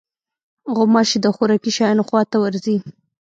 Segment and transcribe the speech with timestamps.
[0.75, 2.77] غوماشې د خوراکي شیانو خوا ته ورځي.